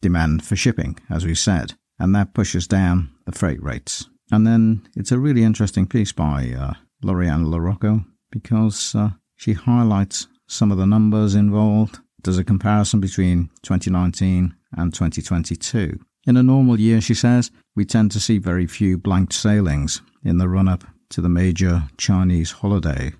demand 0.00 0.44
for 0.44 0.56
shipping, 0.56 0.98
as 1.10 1.26
we 1.26 1.34
said, 1.34 1.74
and 1.98 2.14
that 2.14 2.34
pushes 2.34 2.66
down 2.66 3.10
the 3.26 3.32
freight 3.32 3.62
rates. 3.62 4.08
And 4.30 4.46
then 4.46 4.88
it's 4.94 5.12
a 5.12 5.18
really 5.18 5.42
interesting 5.42 5.86
piece 5.86 6.12
by 6.12 6.52
uh, 6.56 6.74
Lori 7.02 7.28
Ann 7.28 7.46
LaRocco 7.46 8.04
because 8.30 8.94
uh, 8.94 9.10
she 9.36 9.54
highlights 9.54 10.28
some 10.46 10.70
of 10.70 10.78
the 10.78 10.86
numbers 10.86 11.34
involved. 11.34 11.98
does 12.22 12.38
a 12.38 12.44
comparison 12.44 13.00
between 13.00 13.50
2019 13.62 14.54
and 14.72 14.94
2022. 14.94 15.98
In 16.28 16.36
a 16.36 16.42
normal 16.42 16.78
year, 16.78 17.00
she 17.00 17.14
says, 17.14 17.50
we 17.74 17.86
tend 17.86 18.10
to 18.10 18.20
see 18.20 18.36
very 18.36 18.66
few 18.66 18.98
blanked 18.98 19.32
sailings 19.32 20.02
in 20.22 20.36
the 20.36 20.46
run 20.46 20.68
up 20.68 20.84
to 21.08 21.22
the 21.22 21.28
major 21.30 21.84
Chinese 21.96 22.50
holiday, 22.50 23.14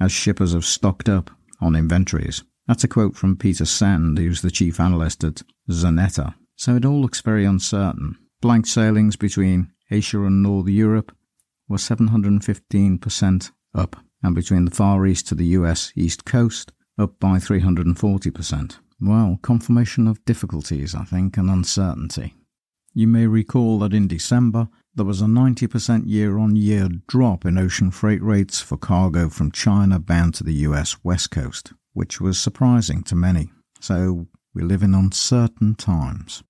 as 0.00 0.10
shippers 0.10 0.54
have 0.54 0.64
stocked 0.64 1.08
up 1.08 1.30
on 1.60 1.76
inventories. 1.76 2.42
That's 2.66 2.82
a 2.82 2.88
quote 2.88 3.14
from 3.14 3.36
Peter 3.36 3.64
Sand, 3.64 4.18
who's 4.18 4.42
the 4.42 4.50
chief 4.50 4.80
analyst 4.80 5.22
at 5.22 5.42
Xeneta. 5.70 6.34
So 6.56 6.74
it 6.74 6.84
all 6.84 7.00
looks 7.00 7.20
very 7.20 7.44
uncertain. 7.44 8.16
Blank 8.40 8.66
sailings 8.66 9.14
between 9.14 9.70
Asia 9.88 10.24
and 10.24 10.42
North 10.42 10.66
Europe 10.66 11.14
were 11.68 11.76
715% 11.76 13.52
up, 13.72 13.94
and 14.20 14.34
between 14.34 14.64
the 14.64 14.72
Far 14.72 15.06
East 15.06 15.28
to 15.28 15.36
the 15.36 15.46
US 15.46 15.92
East 15.94 16.24
Coast, 16.24 16.72
up 16.98 17.20
by 17.20 17.38
340%. 17.38 18.78
Well, 19.00 19.38
confirmation 19.42 20.08
of 20.08 20.24
difficulties, 20.24 20.96
I 20.96 21.04
think, 21.04 21.36
and 21.36 21.48
uncertainty. 21.48 22.34
You 22.98 23.06
may 23.06 23.28
recall 23.28 23.78
that 23.78 23.94
in 23.94 24.08
December, 24.08 24.68
there 24.92 25.04
was 25.04 25.22
a 25.22 25.26
90% 25.26 26.08
year 26.08 26.36
on 26.36 26.56
year 26.56 26.88
drop 27.06 27.44
in 27.44 27.56
ocean 27.56 27.92
freight 27.92 28.20
rates 28.20 28.60
for 28.60 28.76
cargo 28.76 29.28
from 29.28 29.52
China 29.52 30.00
bound 30.00 30.34
to 30.34 30.42
the 30.42 30.66
US 30.66 30.96
West 31.04 31.30
Coast, 31.30 31.72
which 31.92 32.20
was 32.20 32.40
surprising 32.40 33.04
to 33.04 33.14
many. 33.14 33.52
So 33.78 34.26
we 34.52 34.62
live 34.62 34.82
in 34.82 34.94
uncertain 34.94 35.76
times. 35.76 36.42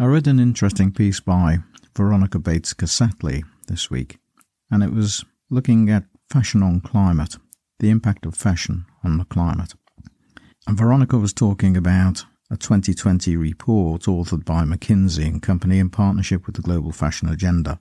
I 0.00 0.06
read 0.06 0.26
an 0.26 0.40
interesting 0.40 0.90
piece 0.90 1.20
by 1.20 1.58
Veronica 1.94 2.38
Bates 2.38 2.72
Kassatly 2.72 3.42
this 3.68 3.90
week, 3.90 4.20
and 4.70 4.82
it 4.82 4.90
was 4.90 5.22
looking 5.50 5.90
at 5.90 6.04
fashion 6.30 6.62
on 6.62 6.80
climate, 6.80 7.36
the 7.78 7.90
impact 7.90 8.24
of 8.24 8.34
fashion 8.34 8.86
on 9.04 9.18
the 9.18 9.26
climate. 9.26 9.74
And 10.66 10.78
Veronica 10.78 11.18
was 11.18 11.34
talking 11.34 11.76
about 11.76 12.24
a 12.52 12.56
2020 12.58 13.34
report 13.34 14.02
authored 14.02 14.44
by 14.44 14.62
McKinsey 14.64 15.26
and 15.26 15.40
Company 15.40 15.78
in 15.78 15.88
partnership 15.88 16.44
with 16.44 16.54
the 16.54 16.60
Global 16.60 16.92
Fashion 16.92 17.26
Agenda. 17.30 17.80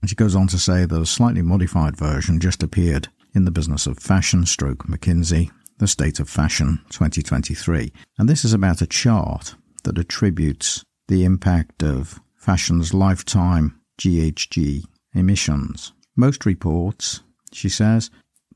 And 0.00 0.08
she 0.08 0.16
goes 0.16 0.34
on 0.34 0.46
to 0.48 0.58
say 0.58 0.86
that 0.86 1.00
a 1.00 1.04
slightly 1.04 1.42
modified 1.42 1.94
version 1.94 2.40
just 2.40 2.62
appeared 2.62 3.08
in 3.34 3.44
the 3.44 3.50
business 3.50 3.86
of 3.86 3.98
fashion 3.98 4.46
stroke 4.46 4.86
McKinsey, 4.86 5.50
the 5.76 5.86
state 5.86 6.20
of 6.20 6.30
fashion 6.30 6.80
2023. 6.88 7.92
And 8.16 8.26
this 8.26 8.46
is 8.46 8.54
about 8.54 8.80
a 8.80 8.86
chart 8.86 9.54
that 9.84 9.98
attributes 9.98 10.82
the 11.08 11.24
impact 11.24 11.82
of 11.82 12.18
fashion's 12.34 12.94
lifetime 12.94 13.78
GHG 14.00 14.84
emissions. 15.14 15.92
Most 16.16 16.46
reports, 16.46 17.20
she 17.52 17.68
says, 17.68 18.10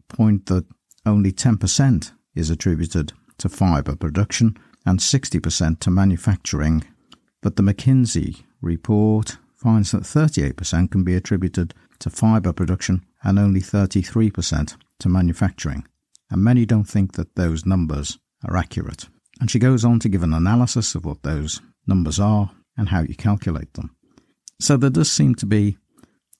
point 0.08 0.46
that 0.46 0.64
only 1.04 1.30
10% 1.30 2.12
is 2.34 2.48
attributed 2.48 3.12
to 3.36 3.50
fibre 3.50 3.96
production 3.96 4.56
and 4.84 4.98
60% 4.98 5.80
to 5.80 5.90
manufacturing, 5.90 6.84
but 7.40 7.56
the 7.56 7.62
McKinsey 7.62 8.42
report 8.60 9.38
finds 9.56 9.92
that 9.92 10.02
38% 10.02 10.90
can 10.90 11.04
be 11.04 11.14
attributed 11.14 11.74
to 12.00 12.10
fibre 12.10 12.52
production 12.52 13.04
and 13.22 13.38
only 13.38 13.60
33% 13.60 14.76
to 14.98 15.08
manufacturing. 15.08 15.86
And 16.30 16.42
many 16.42 16.66
don't 16.66 16.88
think 16.88 17.12
that 17.12 17.36
those 17.36 17.66
numbers 17.66 18.18
are 18.44 18.56
accurate. 18.56 19.08
And 19.40 19.50
she 19.50 19.58
goes 19.58 19.84
on 19.84 20.00
to 20.00 20.08
give 20.08 20.22
an 20.22 20.32
analysis 20.32 20.94
of 20.94 21.04
what 21.04 21.22
those 21.22 21.60
numbers 21.86 22.18
are 22.18 22.50
and 22.76 22.88
how 22.88 23.02
you 23.02 23.14
calculate 23.14 23.74
them. 23.74 23.94
So 24.60 24.76
there 24.76 24.90
does 24.90 25.10
seem 25.10 25.34
to 25.36 25.46
be 25.46 25.76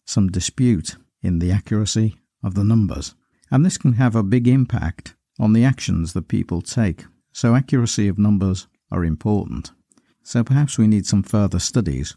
some 0.04 0.28
dispute 0.28 0.96
in 1.22 1.38
the 1.38 1.52
accuracy 1.52 2.16
of 2.42 2.54
the 2.54 2.64
numbers. 2.64 3.14
And 3.50 3.64
this 3.64 3.78
can 3.78 3.94
have 3.94 4.16
a 4.16 4.22
big 4.22 4.48
impact 4.48 5.14
on 5.38 5.52
the 5.52 5.64
actions 5.64 6.12
that 6.12 6.28
people 6.28 6.62
take 6.62 7.04
so 7.32 7.54
accuracy 7.54 8.08
of 8.08 8.18
numbers 8.18 8.68
are 8.90 9.04
important. 9.04 9.72
So 10.22 10.44
perhaps 10.44 10.78
we 10.78 10.86
need 10.86 11.06
some 11.06 11.22
further 11.22 11.58
studies 11.58 12.16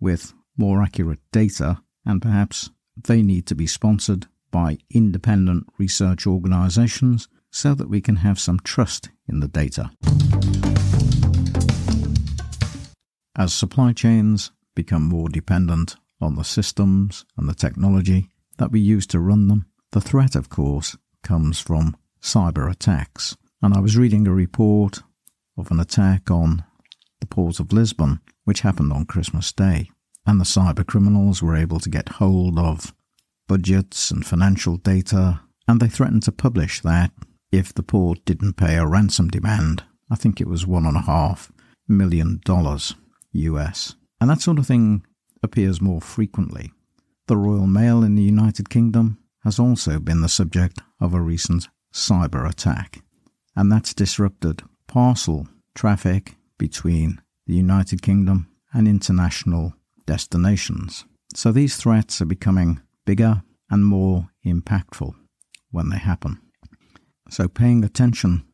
with 0.00 0.32
more 0.56 0.82
accurate 0.82 1.20
data, 1.32 1.82
and 2.04 2.22
perhaps 2.22 2.70
they 2.96 3.22
need 3.22 3.46
to 3.46 3.54
be 3.54 3.66
sponsored 3.66 4.26
by 4.50 4.78
independent 4.90 5.66
research 5.78 6.26
organisations 6.26 7.28
so 7.50 7.74
that 7.74 7.88
we 7.88 8.00
can 8.00 8.16
have 8.16 8.38
some 8.38 8.60
trust 8.60 9.10
in 9.28 9.40
the 9.40 9.48
data. 9.48 9.90
As 13.36 13.52
supply 13.52 13.92
chains 13.92 14.52
become 14.74 15.08
more 15.08 15.28
dependent 15.28 15.96
on 16.20 16.36
the 16.36 16.44
systems 16.44 17.24
and 17.36 17.48
the 17.48 17.54
technology 17.54 18.28
that 18.58 18.70
we 18.70 18.80
use 18.80 19.06
to 19.08 19.20
run 19.20 19.48
them, 19.48 19.66
the 19.92 20.00
threat, 20.00 20.36
of 20.36 20.48
course, 20.48 20.96
comes 21.22 21.58
from 21.60 21.96
cyber 22.20 22.70
attacks. 22.70 23.36
And 23.62 23.74
I 23.74 23.80
was 23.80 23.96
reading 23.96 24.26
a 24.26 24.34
report 24.34 25.02
of 25.56 25.70
an 25.70 25.78
attack 25.78 26.32
on 26.32 26.64
the 27.20 27.26
port 27.26 27.60
of 27.60 27.72
Lisbon, 27.72 28.20
which 28.44 28.62
happened 28.62 28.92
on 28.92 29.04
Christmas 29.04 29.52
Day. 29.52 29.88
And 30.26 30.40
the 30.40 30.44
cyber 30.44 30.84
criminals 30.84 31.42
were 31.42 31.54
able 31.54 31.78
to 31.78 31.88
get 31.88 32.08
hold 32.08 32.58
of 32.58 32.92
budgets 33.46 34.10
and 34.10 34.26
financial 34.26 34.78
data, 34.78 35.42
and 35.68 35.80
they 35.80 35.86
threatened 35.86 36.24
to 36.24 36.32
publish 36.32 36.80
that 36.80 37.12
if 37.52 37.72
the 37.72 37.84
port 37.84 38.24
didn't 38.24 38.54
pay 38.54 38.76
a 38.76 38.86
ransom 38.86 39.28
demand. 39.28 39.84
I 40.10 40.16
think 40.16 40.40
it 40.40 40.48
was 40.48 40.66
one 40.66 40.84
and 40.84 40.96
a 40.96 41.02
half 41.02 41.52
million 41.86 42.40
dollars 42.44 42.96
US. 43.30 43.94
And 44.20 44.28
that 44.28 44.40
sort 44.40 44.58
of 44.58 44.66
thing 44.66 45.06
appears 45.40 45.80
more 45.80 46.00
frequently. 46.00 46.72
The 47.28 47.36
Royal 47.36 47.68
Mail 47.68 48.02
in 48.02 48.16
the 48.16 48.22
United 48.22 48.70
Kingdom 48.70 49.18
has 49.44 49.60
also 49.60 50.00
been 50.00 50.20
the 50.20 50.28
subject 50.28 50.80
of 51.00 51.14
a 51.14 51.20
recent 51.20 51.68
cyber 51.92 52.48
attack 52.48 53.02
and 53.56 53.70
that's 53.70 53.94
disrupted 53.94 54.62
parcel 54.86 55.48
traffic 55.74 56.36
between 56.58 57.20
the 57.46 57.54
United 57.54 58.02
Kingdom 58.02 58.48
and 58.72 58.86
international 58.86 59.74
destinations. 60.06 61.04
So 61.34 61.52
these 61.52 61.76
threats 61.76 62.20
are 62.20 62.26
becoming 62.26 62.80
bigger 63.04 63.42
and 63.70 63.84
more 63.84 64.28
impactful 64.44 65.14
when 65.70 65.88
they 65.88 65.98
happen. 65.98 66.40
So 67.30 67.48
paying 67.48 67.84
attention 67.84 68.44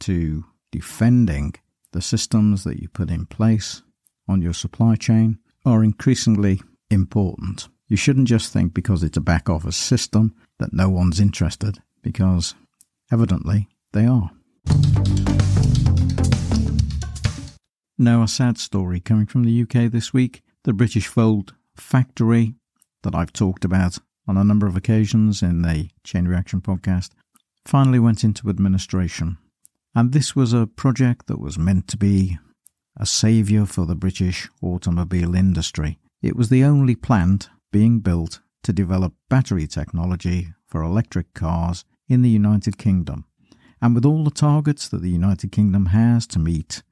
to 0.00 0.44
defending 0.70 1.54
the 1.92 2.00
systems 2.00 2.64
that 2.64 2.80
you 2.80 2.88
put 2.88 3.10
in 3.10 3.26
place 3.26 3.82
on 4.26 4.40
your 4.40 4.54
supply 4.54 4.96
chain 4.96 5.38
are 5.64 5.84
increasingly 5.84 6.60
important. 6.90 7.68
You 7.88 7.96
shouldn't 7.96 8.28
just 8.28 8.52
think 8.52 8.72
because 8.72 9.02
it's 9.02 9.18
a 9.18 9.20
back 9.20 9.50
office 9.50 9.76
system 9.76 10.34
that 10.58 10.72
no 10.72 10.88
one's 10.88 11.20
interested, 11.20 11.78
because 12.02 12.54
evidently 13.10 13.68
they 13.92 14.06
are. 14.06 14.30
Now, 18.02 18.24
a 18.24 18.26
sad 18.26 18.58
story 18.58 18.98
coming 18.98 19.26
from 19.26 19.44
the 19.44 19.62
UK 19.62 19.88
this 19.88 20.12
week. 20.12 20.42
The 20.64 20.72
Britishvolt 20.72 21.52
factory 21.76 22.56
that 23.04 23.14
I've 23.14 23.32
talked 23.32 23.64
about 23.64 23.98
on 24.26 24.36
a 24.36 24.42
number 24.42 24.66
of 24.66 24.76
occasions 24.76 25.40
in 25.40 25.62
the 25.62 25.88
Chain 26.02 26.26
Reaction 26.26 26.60
podcast 26.60 27.10
finally 27.64 28.00
went 28.00 28.24
into 28.24 28.50
administration 28.50 29.38
And 29.94 30.10
this 30.10 30.34
was 30.34 30.52
a 30.52 30.66
project 30.66 31.28
that 31.28 31.38
was 31.38 31.60
meant 31.60 31.86
to 31.88 31.96
be 31.96 32.38
a 32.96 33.06
saviour 33.06 33.66
for 33.66 33.86
the 33.86 33.94
British 33.94 34.48
automobile 34.60 35.36
industry. 35.36 36.00
It 36.20 36.34
was 36.34 36.48
the 36.48 36.64
only 36.64 36.96
plant 36.96 37.50
being 37.70 38.00
built 38.00 38.40
to 38.64 38.72
develop 38.72 39.14
battery 39.30 39.68
technology 39.68 40.48
for 40.66 40.82
electric 40.82 41.34
cars 41.34 41.84
in 42.08 42.22
the 42.22 42.30
United 42.30 42.78
Kingdom. 42.78 43.26
And 43.80 43.94
with 43.94 44.04
all 44.04 44.24
the 44.24 44.32
targets 44.32 44.88
that 44.88 45.02
the 45.02 45.10
United 45.10 45.52
Kingdom 45.52 45.86
has 45.86 46.26
to 46.26 46.40
meet 46.40 46.82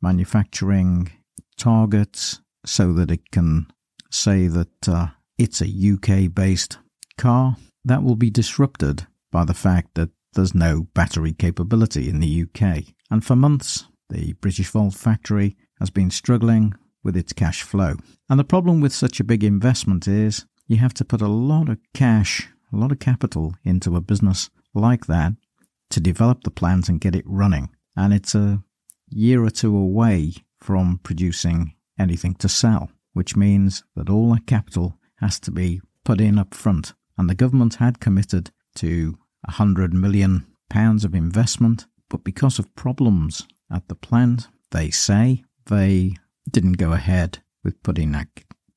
manufacturing 0.00 1.10
targets 1.56 2.40
so 2.64 2.92
that 2.92 3.10
it 3.10 3.30
can 3.30 3.66
say 4.10 4.46
that 4.48 4.88
uh, 4.88 5.08
it's 5.38 5.60
a 5.60 5.66
UK 5.92 6.32
based 6.32 6.78
car, 7.18 7.56
that 7.84 8.02
will 8.02 8.16
be 8.16 8.30
disrupted 8.30 9.06
by 9.30 9.44
the 9.44 9.54
fact 9.54 9.94
that 9.94 10.10
there's 10.34 10.54
no 10.54 10.86
battery 10.94 11.32
capability 11.32 12.08
in 12.08 12.20
the 12.20 12.44
UK. 12.44 12.84
And 13.10 13.24
for 13.24 13.36
months, 13.36 13.86
the 14.08 14.34
Britishvolt 14.34 14.94
factory 14.94 15.56
has 15.78 15.90
been 15.90 16.10
struggling 16.10 16.74
with 17.02 17.16
its 17.16 17.32
cash 17.32 17.62
flow. 17.62 17.96
And 18.28 18.38
the 18.38 18.44
problem 18.44 18.80
with 18.80 18.92
such 18.92 19.20
a 19.20 19.24
big 19.24 19.44
investment 19.44 20.08
is 20.08 20.44
you 20.66 20.78
have 20.78 20.94
to 20.94 21.04
put 21.04 21.22
a 21.22 21.28
lot 21.28 21.68
of 21.68 21.78
cash, 21.94 22.48
a 22.72 22.76
lot 22.76 22.92
of 22.92 22.98
capital 22.98 23.54
into 23.64 23.96
a 23.96 24.00
business 24.00 24.50
like 24.74 25.06
that 25.06 25.32
to 25.90 26.00
develop 26.00 26.42
the 26.42 26.50
plant 26.50 26.88
and 26.88 27.00
get 27.00 27.14
it 27.14 27.24
running. 27.26 27.70
And 27.96 28.12
it's 28.12 28.34
a 28.34 28.62
year 29.16 29.42
or 29.42 29.50
two 29.50 29.76
away 29.76 30.34
from 30.60 31.00
producing 31.02 31.74
anything 31.98 32.34
to 32.34 32.48
sell, 32.48 32.90
which 33.14 33.36
means 33.36 33.82
that 33.94 34.10
all 34.10 34.34
that 34.34 34.46
capital 34.46 34.98
has 35.16 35.40
to 35.40 35.50
be 35.50 35.80
put 36.04 36.20
in 36.20 36.38
up 36.38 36.54
front. 36.54 36.92
And 37.16 37.30
the 37.30 37.34
government 37.34 37.76
had 37.76 38.00
committed 38.00 38.50
to 38.76 39.18
a 39.46 39.52
hundred 39.52 39.94
million 39.94 40.46
pounds 40.68 41.04
of 41.04 41.14
investment, 41.14 41.86
but 42.10 42.24
because 42.24 42.58
of 42.58 42.74
problems 42.76 43.46
at 43.70 43.88
the 43.88 43.94
plant, 43.94 44.48
they 44.70 44.90
say 44.90 45.42
they 45.66 46.14
didn't 46.50 46.74
go 46.74 46.92
ahead 46.92 47.38
with 47.64 47.82
putting 47.82 48.12
that 48.12 48.28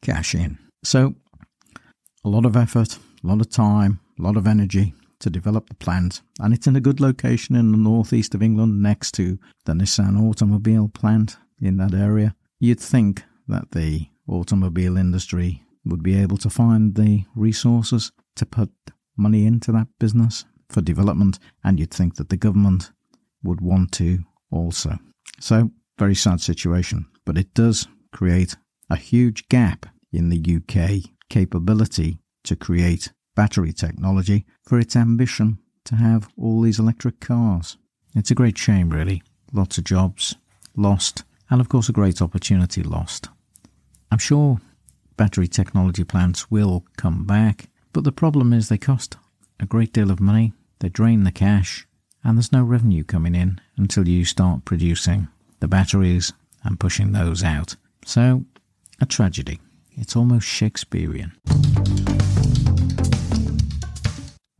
cash 0.01 0.33
in. 0.33 0.57
So, 0.83 1.15
a 2.23 2.29
lot 2.29 2.45
of 2.45 2.55
effort, 2.55 2.97
a 3.23 3.27
lot 3.27 3.41
of 3.41 3.49
time, 3.49 3.99
a 4.17 4.21
lot 4.21 4.37
of 4.37 4.47
energy 4.47 4.93
to 5.19 5.29
develop 5.29 5.69
the 5.69 5.75
plant, 5.75 6.21
and 6.39 6.53
it's 6.53 6.67
in 6.67 6.75
a 6.75 6.81
good 6.81 6.99
location 6.99 7.55
in 7.55 7.71
the 7.71 7.77
northeast 7.77 8.33
of 8.33 8.41
England 8.41 8.81
next 8.81 9.13
to 9.13 9.37
the 9.65 9.73
Nissan 9.73 10.19
automobile 10.21 10.87
plant 10.87 11.37
in 11.61 11.77
that 11.77 11.93
area. 11.93 12.35
You'd 12.59 12.79
think 12.79 13.23
that 13.47 13.71
the 13.71 14.07
automobile 14.27 14.97
industry 14.97 15.63
would 15.85 16.03
be 16.03 16.15
able 16.17 16.37
to 16.37 16.49
find 16.49 16.95
the 16.95 17.25
resources 17.35 18.11
to 18.35 18.45
put 18.45 18.71
money 19.17 19.45
into 19.45 19.71
that 19.71 19.87
business 19.99 20.45
for 20.69 20.81
development, 20.81 21.39
and 21.63 21.79
you'd 21.79 21.93
think 21.93 22.15
that 22.15 22.29
the 22.29 22.37
government 22.37 22.91
would 23.43 23.61
want 23.61 23.91
to 23.93 24.19
also. 24.51 24.97
So, 25.39 25.71
very 25.97 26.15
sad 26.15 26.41
situation, 26.41 27.07
but 27.25 27.37
it 27.37 27.53
does 27.53 27.87
create 28.11 28.55
a 28.89 28.95
huge 28.95 29.47
gap 29.49 29.85
in 30.11 30.29
the 30.29 30.57
UK 30.57 31.11
capability 31.29 32.19
to 32.43 32.55
create 32.55 33.11
battery 33.39 33.71
technology 33.71 34.45
for 34.63 34.77
its 34.77 34.97
ambition 34.97 35.57
to 35.85 35.95
have 35.95 36.27
all 36.35 36.59
these 36.59 36.77
electric 36.77 37.21
cars. 37.21 37.77
It's 38.13 38.31
a 38.31 38.35
great 38.35 38.57
shame, 38.57 38.89
really. 38.89 39.23
Lots 39.53 39.77
of 39.77 39.85
jobs 39.85 40.35
lost, 40.75 41.23
and 41.49 41.61
of 41.61 41.69
course, 41.69 41.87
a 41.87 41.93
great 41.93 42.21
opportunity 42.21 42.83
lost. 42.83 43.29
I'm 44.11 44.17
sure 44.17 44.59
battery 45.15 45.47
technology 45.47 46.03
plants 46.03 46.51
will 46.51 46.83
come 46.97 47.23
back, 47.23 47.69
but 47.93 48.03
the 48.03 48.11
problem 48.11 48.51
is 48.51 48.67
they 48.67 48.77
cost 48.77 49.15
a 49.57 49.65
great 49.65 49.93
deal 49.93 50.11
of 50.11 50.19
money, 50.19 50.51
they 50.79 50.89
drain 50.89 51.23
the 51.23 51.31
cash, 51.31 51.87
and 52.25 52.37
there's 52.37 52.51
no 52.51 52.65
revenue 52.65 53.05
coming 53.05 53.35
in 53.35 53.61
until 53.77 54.05
you 54.05 54.25
start 54.25 54.65
producing 54.65 55.29
the 55.61 55.67
batteries 55.69 56.33
and 56.65 56.77
pushing 56.77 57.13
those 57.13 57.41
out. 57.41 57.77
So, 58.03 58.43
a 58.99 59.05
tragedy. 59.05 59.61
It's 59.93 60.17
almost 60.17 60.45
Shakespearean. 60.45 61.31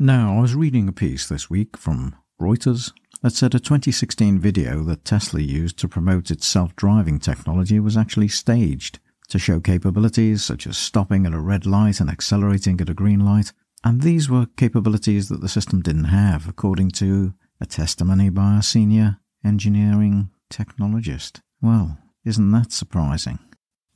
Now, 0.01 0.37
I 0.37 0.39
was 0.39 0.55
reading 0.55 0.87
a 0.87 0.93
piece 0.93 1.27
this 1.27 1.49
week 1.49 1.75
from 1.75 2.15
Reuters 2.39 2.93
that 3.21 3.33
said 3.33 3.53
a 3.53 3.59
2016 3.59 4.39
video 4.39 4.81
that 4.83 5.03
Tesla 5.03 5.41
used 5.41 5.77
to 5.79 5.89
promote 5.89 6.31
its 6.31 6.47
self 6.47 6.73
driving 6.77 7.19
technology 7.19 7.81
was 7.81 7.97
actually 7.97 8.29
staged 8.29 8.99
to 9.27 9.37
show 9.37 9.59
capabilities 9.59 10.41
such 10.41 10.65
as 10.67 10.77
stopping 10.77 11.25
at 11.25 11.33
a 11.33 11.39
red 11.41 11.65
light 11.65 11.99
and 11.99 12.09
accelerating 12.09 12.79
at 12.79 12.87
a 12.87 12.93
green 12.93 13.25
light. 13.25 13.51
And 13.83 14.01
these 14.01 14.29
were 14.29 14.45
capabilities 14.55 15.27
that 15.27 15.41
the 15.41 15.49
system 15.49 15.81
didn't 15.81 16.05
have, 16.05 16.47
according 16.47 16.91
to 16.91 17.33
a 17.59 17.65
testimony 17.65 18.29
by 18.29 18.59
a 18.59 18.63
senior 18.63 19.17
engineering 19.43 20.29
technologist. 20.49 21.41
Well, 21.61 21.97
isn't 22.23 22.51
that 22.51 22.71
surprising? 22.71 23.39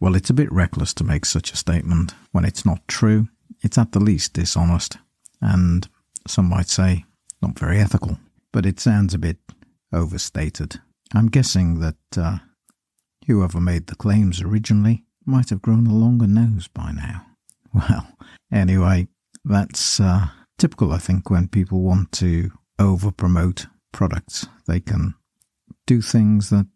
Well, 0.02 0.16
it's 0.16 0.30
a 0.30 0.34
bit 0.34 0.52
reckless 0.52 0.94
to 0.96 1.06
make 1.06 1.26
such 1.26 1.54
a 1.54 1.58
statement 1.58 2.14
when 2.34 2.44
it's 2.44 2.66
not 2.66 2.86
true. 2.90 3.30
It's 3.62 3.78
at 3.78 3.94
the 3.94 4.02
least 4.02 4.34
dishonest, 4.34 4.98
and 5.44 5.88
some 6.26 6.50
might 6.50 6.70
say 6.70 7.04
not 7.42 7.60
very 7.60 7.80
ethical, 7.80 8.18
but 8.54 8.66
it 8.66 8.80
sounds 8.80 9.14
a 9.14 9.20
bit 9.20 9.38
overstated. 9.92 10.80
I'm 11.14 11.28
guessing 11.28 11.82
that 11.82 12.18
uh, 12.18 12.38
whoever 13.28 13.60
made 13.60 13.88
the 13.88 13.96
claims 13.96 14.42
originally 14.42 15.04
might 15.26 15.50
have 15.50 15.62
grown 15.62 15.86
a 15.86 15.94
longer 15.94 16.28
nose 16.28 16.68
by 16.68 16.92
now. 16.92 17.28
Well, 17.76 18.08
anyway, 18.52 19.08
that's 19.44 20.00
uh, 20.00 20.28
typical, 20.60 20.92
I 20.92 21.00
think, 21.00 21.32
when 21.32 21.48
people 21.48 21.82
want 21.82 22.12
to 22.12 22.52
over 22.78 23.12
promote 23.12 23.66
products. 23.92 24.46
They 24.68 24.80
can 24.80 25.16
do 25.88 26.00
things 26.04 26.52
that 26.52 26.68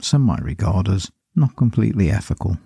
some 0.00 0.22
might 0.22 0.42
regard 0.42 0.88
as 0.88 1.10
not 1.36 1.54
completely 1.54 2.10
ethical. 2.10 2.56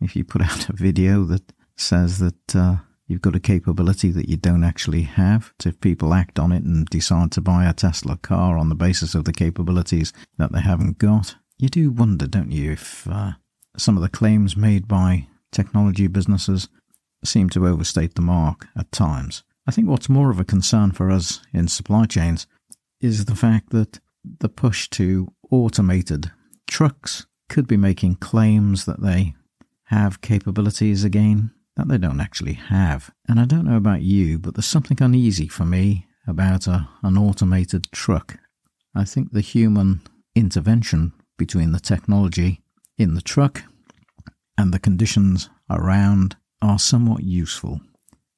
If 0.00 0.14
you 0.14 0.22
put 0.22 0.42
out 0.42 0.68
a 0.68 0.72
video 0.72 1.24
that 1.24 1.52
says 1.76 2.20
that 2.20 2.54
uh, 2.54 2.76
you've 3.12 3.20
got 3.20 3.36
a 3.36 3.40
capability 3.40 4.10
that 4.10 4.30
you 4.30 4.38
don't 4.38 4.64
actually 4.64 5.02
have, 5.02 5.52
if 5.66 5.78
people 5.80 6.14
act 6.14 6.38
on 6.38 6.50
it 6.50 6.62
and 6.62 6.86
decide 6.86 7.30
to 7.30 7.42
buy 7.42 7.66
a 7.66 7.72
Tesla 7.74 8.16
car 8.16 8.56
on 8.56 8.70
the 8.70 8.74
basis 8.74 9.14
of 9.14 9.26
the 9.26 9.34
capabilities 9.34 10.14
that 10.38 10.50
they 10.50 10.62
haven't 10.62 10.96
got, 10.96 11.36
you 11.58 11.68
do 11.68 11.90
wonder, 11.90 12.26
don't 12.26 12.50
you, 12.50 12.72
if 12.72 13.06
uh, 13.06 13.32
some 13.76 13.98
of 13.98 14.02
the 14.02 14.08
claims 14.08 14.56
made 14.56 14.88
by 14.88 15.26
technology 15.50 16.06
businesses 16.06 16.70
seem 17.22 17.50
to 17.50 17.66
overstate 17.66 18.14
the 18.14 18.22
mark 18.22 18.66
at 18.74 18.90
times. 18.90 19.44
I 19.66 19.72
think 19.72 19.88
what's 19.88 20.08
more 20.08 20.30
of 20.30 20.40
a 20.40 20.44
concern 20.44 20.92
for 20.92 21.10
us 21.10 21.42
in 21.52 21.68
supply 21.68 22.06
chains 22.06 22.46
is 23.02 23.26
the 23.26 23.36
fact 23.36 23.70
that 23.70 24.00
the 24.40 24.48
push 24.48 24.88
to 24.90 25.34
automated 25.50 26.32
trucks 26.66 27.26
could 27.50 27.68
be 27.68 27.76
making 27.76 28.14
claims 28.14 28.86
that 28.86 29.02
they 29.02 29.34
have 29.84 30.22
capabilities 30.22 31.04
again 31.04 31.52
that 31.76 31.88
they 31.88 31.98
don't 31.98 32.20
actually 32.20 32.54
have. 32.54 33.10
And 33.28 33.40
I 33.40 33.44
don't 33.44 33.64
know 33.64 33.76
about 33.76 34.02
you, 34.02 34.38
but 34.38 34.54
there's 34.54 34.66
something 34.66 34.98
uneasy 35.00 35.48
for 35.48 35.64
me 35.64 36.06
about 36.26 36.66
a, 36.66 36.88
an 37.02 37.16
automated 37.16 37.88
truck. 37.92 38.38
I 38.94 39.04
think 39.04 39.32
the 39.32 39.40
human 39.40 40.02
intervention 40.34 41.12
between 41.38 41.72
the 41.72 41.80
technology 41.80 42.62
in 42.98 43.14
the 43.14 43.22
truck 43.22 43.64
and 44.58 44.72
the 44.72 44.78
conditions 44.78 45.48
around 45.70 46.36
are 46.60 46.78
somewhat 46.78 47.24
useful. 47.24 47.80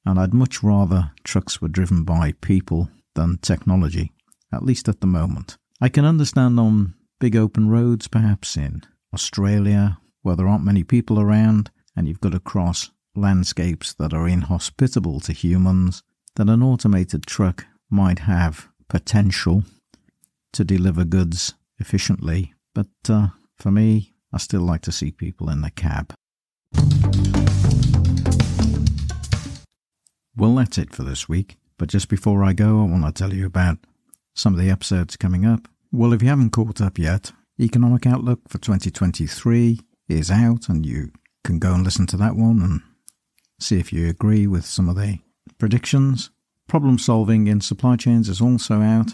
And 0.05 0.19
I'd 0.19 0.33
much 0.33 0.63
rather 0.63 1.11
trucks 1.23 1.61
were 1.61 1.67
driven 1.67 2.03
by 2.03 2.33
people 2.41 2.89
than 3.15 3.37
technology 3.37 4.11
at 4.55 4.63
least 4.63 4.87
at 4.87 5.01
the 5.01 5.07
moment. 5.07 5.57
I 5.81 5.89
can 5.89 6.05
understand 6.05 6.59
on 6.59 6.95
big 7.19 7.35
open 7.35 7.69
roads, 7.69 8.07
perhaps 8.07 8.55
in 8.55 8.83
Australia, 9.13 9.99
where 10.21 10.35
there 10.35 10.47
aren't 10.47 10.63
many 10.63 10.83
people 10.83 11.19
around 11.19 11.69
and 11.95 12.07
you've 12.07 12.21
got 12.21 12.31
to 12.31 12.39
cross 12.39 12.91
landscapes 13.15 13.93
that 13.93 14.13
are 14.13 14.27
inhospitable 14.27 15.19
to 15.21 15.33
humans, 15.33 16.03
that 16.35 16.49
an 16.49 16.61
automated 16.61 17.25
truck 17.25 17.65
might 17.89 18.19
have 18.19 18.67
potential 18.87 19.63
to 20.53 20.63
deliver 20.63 21.03
goods 21.03 21.53
efficiently. 21.79 22.53
But 22.73 22.87
uh, 23.09 23.27
for 23.57 23.71
me, 23.71 24.13
I 24.33 24.37
still 24.37 24.61
like 24.61 24.81
to 24.81 24.91
see 24.91 25.11
people 25.11 25.49
in 25.49 25.61
the 25.61 25.71
cab. 25.71 26.13
Well, 30.37 30.55
that's 30.55 30.77
it 30.77 30.93
for 30.93 31.03
this 31.03 31.29
week. 31.29 31.57
But 31.77 31.89
just 31.89 32.09
before 32.09 32.43
I 32.43 32.53
go, 32.53 32.81
I 32.81 32.85
want 32.85 33.05
to 33.05 33.11
tell 33.11 33.33
you 33.33 33.45
about 33.45 33.77
some 34.33 34.53
of 34.53 34.59
the 34.59 34.69
episodes 34.69 35.17
coming 35.17 35.45
up. 35.45 35.67
Well, 35.91 36.13
if 36.13 36.21
you 36.21 36.29
haven't 36.29 36.51
caught 36.51 36.81
up 36.81 36.97
yet, 36.97 37.31
Economic 37.59 38.05
Outlook 38.05 38.41
for 38.49 38.57
2023 38.57 39.79
is 40.09 40.29
out, 40.29 40.67
and 40.67 40.85
you 40.85 41.11
can 41.43 41.59
go 41.59 41.73
and 41.73 41.83
listen 41.83 42.05
to 42.07 42.17
that 42.17 42.35
one 42.35 42.61
and 42.61 42.81
see 43.59 43.79
if 43.79 43.91
you 43.91 44.09
agree 44.09 44.47
with 44.47 44.65
some 44.65 44.89
of 44.89 44.95
the 44.95 45.19
predictions. 45.57 46.29
Problem 46.67 46.97
solving 46.97 47.47
in 47.47 47.61
supply 47.61 47.95
chains 47.95 48.29
is 48.29 48.41
also 48.41 48.81
out, 48.81 49.11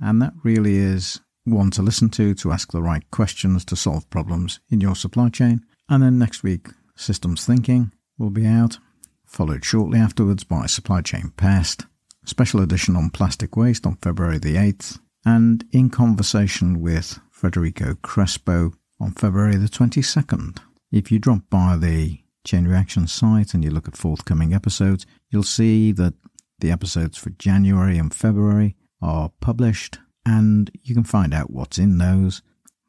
and 0.00 0.22
that 0.22 0.34
really 0.42 0.76
is 0.76 1.20
one 1.44 1.70
to 1.72 1.82
listen 1.82 2.08
to 2.10 2.34
to 2.34 2.52
ask 2.52 2.72
the 2.72 2.82
right 2.82 3.10
questions 3.10 3.64
to 3.66 3.76
solve 3.76 4.08
problems 4.10 4.60
in 4.70 4.80
your 4.80 4.94
supply 4.94 5.28
chain. 5.28 5.64
And 5.88 6.02
then 6.02 6.18
next 6.18 6.42
week, 6.42 6.68
Systems 6.96 7.44
Thinking 7.44 7.92
will 8.18 8.30
be 8.30 8.46
out, 8.46 8.78
followed 9.26 9.64
shortly 9.64 9.98
afterwards 9.98 10.44
by 10.44 10.66
Supply 10.66 11.02
Chain 11.02 11.32
Pest 11.36 11.84
special 12.24 12.60
edition 12.60 12.96
on 12.96 13.10
plastic 13.10 13.56
waste 13.56 13.86
on 13.86 13.96
February 13.96 14.38
the 14.38 14.56
8th, 14.56 14.98
and 15.24 15.64
in 15.72 15.90
conversation 15.90 16.80
with 16.80 17.18
Federico 17.30 17.96
Crespo 18.02 18.72
on 19.00 19.12
February 19.12 19.56
the 19.56 19.68
22nd. 19.68 20.58
If 20.90 21.10
you 21.10 21.18
drop 21.18 21.42
by 21.50 21.76
the 21.76 22.18
Chain 22.44 22.68
Reaction 22.68 23.06
site 23.06 23.54
and 23.54 23.64
you 23.64 23.70
look 23.70 23.88
at 23.88 23.96
forthcoming 23.96 24.52
episodes, 24.52 25.06
you'll 25.30 25.42
see 25.42 25.92
that 25.92 26.14
the 26.60 26.70
episodes 26.70 27.18
for 27.18 27.30
January 27.30 27.98
and 27.98 28.14
February 28.14 28.76
are 29.02 29.32
published, 29.40 29.98
and 30.24 30.70
you 30.82 30.94
can 30.94 31.04
find 31.04 31.34
out 31.34 31.50
what's 31.50 31.78
in 31.78 31.98
those, 31.98 32.42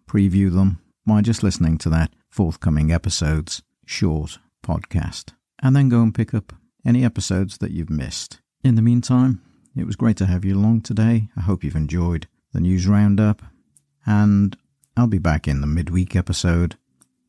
preview 0.07 0.53
them 0.53 0.81
by 1.05 1.21
just 1.21 1.43
listening 1.43 1.77
to 1.79 1.89
that 1.89 2.13
forthcoming 2.29 2.91
episodes 2.91 3.61
short 3.85 4.39
podcast, 4.63 5.33
and 5.61 5.75
then 5.75 5.89
go 5.89 6.01
and 6.01 6.13
pick 6.13 6.33
up 6.33 6.53
any 6.85 7.03
episodes 7.03 7.57
that 7.59 7.71
you've 7.71 7.89
missed. 7.89 8.39
In 8.63 8.75
the 8.75 8.81
meantime, 8.81 9.41
it 9.75 9.85
was 9.85 9.95
great 9.95 10.17
to 10.17 10.25
have 10.25 10.45
you 10.45 10.55
along 10.55 10.81
today. 10.81 11.29
I 11.35 11.41
hope 11.41 11.63
you've 11.63 11.75
enjoyed 11.75 12.27
the 12.53 12.61
news 12.61 12.87
roundup, 12.87 13.41
and 14.05 14.57
I'll 14.95 15.07
be 15.07 15.19
back 15.19 15.47
in 15.47 15.61
the 15.61 15.67
midweek 15.67 16.15
episode 16.15 16.77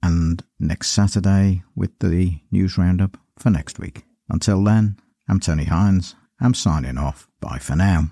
and 0.06 0.44
next 0.60 0.90
Saturday 0.90 1.64
with 1.74 1.98
the 1.98 2.38
news 2.52 2.78
roundup 2.78 3.16
for 3.36 3.50
next 3.50 3.78
week. 3.80 4.04
Until 4.28 4.62
then, 4.62 4.96
I'm 5.28 5.40
Tony 5.40 5.64
Hines. 5.64 6.14
I'm 6.40 6.54
signing 6.54 6.96
off. 6.96 7.28
Bye 7.40 7.58
for 7.58 7.74
now. 7.74 8.10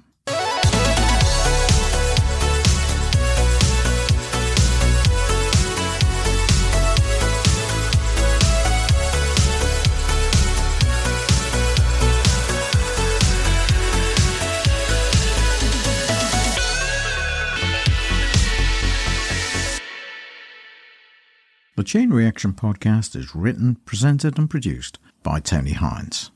The 21.85 21.91
Chain 21.91 22.15
Reaction 22.15 22.55
podcast 22.55 23.15
is 23.15 23.35
written, 23.35 23.75
presented, 23.85 24.39
and 24.39 24.49
produced 24.49 24.99
by 25.23 25.39
Tony 25.39 25.73
Hines. 25.75 26.31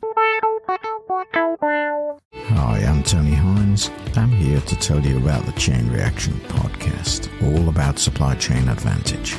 Hi, 2.35 2.85
I'm 2.87 3.03
Tony 3.03 3.33
Hines. 3.33 3.91
I'm 4.15 4.29
here 4.29 4.61
to 4.61 4.77
tell 4.77 5.01
you 5.01 5.17
about 5.17 5.47
the 5.47 5.53
Chain 5.53 5.91
Reaction 5.91 6.35
podcast, 6.49 7.31
all 7.43 7.71
about 7.71 7.99
supply 7.99 8.35
chain 8.35 8.69
advantage. 8.69 9.39